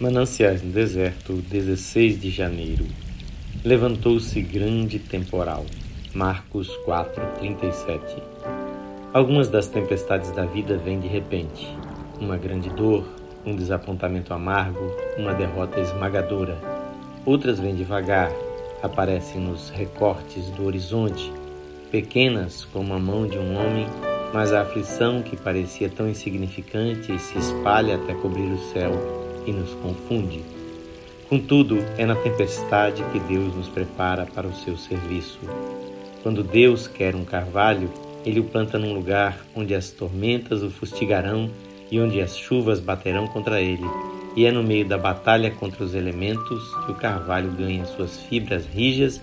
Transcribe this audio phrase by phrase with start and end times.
[0.00, 2.84] Mananciais no deserto, 16 de janeiro.
[3.64, 5.64] Levantou-se grande temporal.
[6.12, 8.20] Marcos 4:37.
[9.12, 11.72] Algumas das tempestades da vida vêm de repente.
[12.20, 13.06] Uma grande dor,
[13.46, 16.58] um desapontamento amargo, uma derrota esmagadora.
[17.24, 18.32] Outras vêm devagar,
[18.82, 21.32] aparecem nos recortes do horizonte,
[21.92, 23.86] pequenas como a mão de um homem,
[24.32, 29.70] mas a aflição que parecia tão insignificante se espalha até cobrir o céu e nos
[29.74, 30.42] confunde.
[31.28, 35.38] Contudo, é na tempestade que Deus nos prepara para o seu serviço.
[36.22, 37.90] Quando Deus quer um carvalho,
[38.24, 41.50] ele o planta num lugar onde as tormentas o fustigarão
[41.90, 43.84] e onde as chuvas baterão contra ele.
[44.36, 48.66] E é no meio da batalha contra os elementos que o carvalho ganha suas fibras
[48.66, 49.20] rijas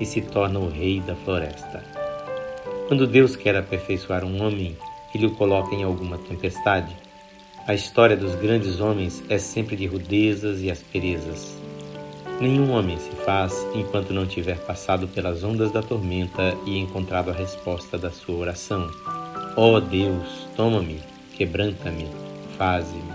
[0.00, 1.82] e se torna o rei da floresta.
[2.88, 4.76] Quando Deus quer aperfeiçoar um homem,
[5.14, 6.94] ele o coloca em alguma tempestade.
[7.66, 11.56] A história dos grandes homens é sempre de rudezas e asperezas.
[12.38, 17.32] Nenhum homem se faz enquanto não tiver passado pelas ondas da tormenta e encontrado a
[17.32, 18.90] resposta da sua oração.
[19.56, 21.00] Ó oh Deus, toma-me,
[21.38, 22.06] quebranta-me,
[22.58, 23.14] faze-me.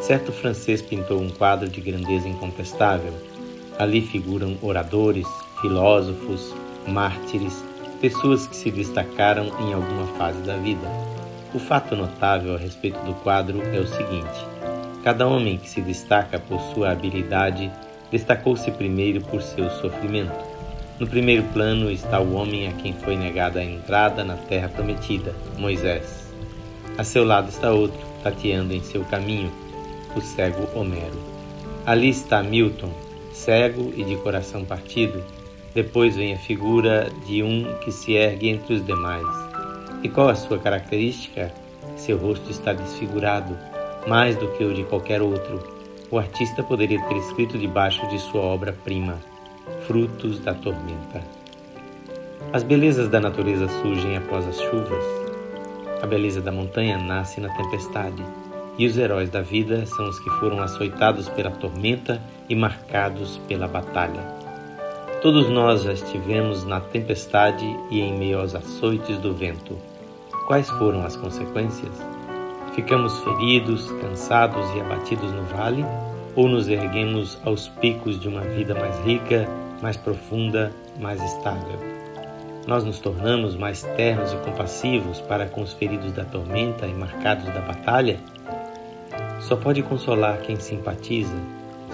[0.00, 3.14] Certo francês pintou um quadro de grandeza incontestável.
[3.80, 5.26] Ali figuram oradores,
[5.60, 6.54] filósofos,
[6.86, 7.64] mártires,
[8.00, 11.17] pessoas que se destacaram em alguma fase da vida.
[11.54, 14.46] O fato notável a respeito do quadro é o seguinte:
[15.02, 17.70] cada homem que se destaca por sua habilidade
[18.10, 20.46] destacou-se primeiro por seu sofrimento.
[21.00, 25.34] No primeiro plano está o homem a quem foi negada a entrada na terra prometida,
[25.56, 26.28] Moisés.
[26.98, 29.50] A seu lado está outro, tateando em seu caminho,
[30.14, 31.18] o cego Homero.
[31.86, 32.90] Ali está Milton,
[33.32, 35.24] cego e de coração partido.
[35.74, 39.47] Depois vem a figura de um que se ergue entre os demais
[40.02, 41.52] e qual a sua característica?
[41.96, 43.56] Seu rosto está desfigurado,
[44.06, 45.60] mais do que o de qualquer outro.
[46.10, 49.18] O artista poderia ter escrito debaixo de sua obra-prima:
[49.86, 51.22] Frutos da tormenta.
[52.52, 55.04] As belezas da natureza surgem após as chuvas.
[56.00, 58.24] A beleza da montanha nasce na tempestade.
[58.78, 63.66] E os heróis da vida são os que foram açoitados pela tormenta e marcados pela
[63.66, 64.38] batalha.
[65.20, 69.76] Todos nós já estivemos na tempestade e em meio aos açoites do vento.
[70.48, 71.92] Quais foram as consequências?
[72.74, 75.84] Ficamos feridos, cansados e abatidos no vale?
[76.34, 79.46] Ou nos erguemos aos picos de uma vida mais rica,
[79.82, 81.78] mais profunda, mais estável?
[82.66, 87.44] Nós nos tornamos mais ternos e compassivos para com os feridos da tormenta e marcados
[87.44, 88.18] da batalha?
[89.40, 91.36] Só pode consolar quem simpatiza,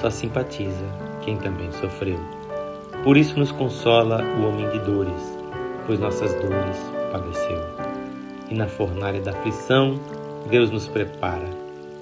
[0.00, 0.86] só simpatiza
[1.22, 2.20] quem também sofreu.
[3.02, 5.38] Por isso nos consola o homem de dores,
[5.88, 6.78] pois nossas dores
[7.10, 7.83] padeceu.
[8.54, 9.98] E na fornalha da aflição,
[10.48, 11.44] Deus nos prepara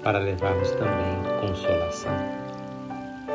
[0.03, 2.11] para levarmos também consolação.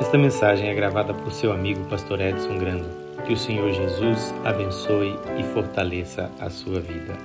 [0.01, 2.89] Esta mensagem é gravada por seu amigo Pastor Edson Grando.
[3.27, 7.19] Que o Senhor Jesus abençoe e fortaleça a sua vida.